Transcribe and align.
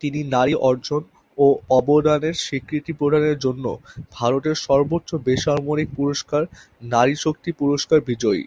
তিনি 0.00 0.20
নারী 0.34 0.54
অর্জন 0.62 1.02
ও 1.38 1.46
অবদানের 1.78 2.34
স্বীকৃতি 2.44 2.92
প্রদানের 2.92 3.36
জন্য 3.38 3.64
ভারতের 4.12 4.56
সর্বোচ্চ 4.66 5.10
বেসামরিক 5.26 5.88
পুরস্কার 5.96 6.42
নারী 6.88 7.14
শক্তি 7.24 7.50
পুরস্কার 7.60 7.98
বিজয়ী। 8.08 8.44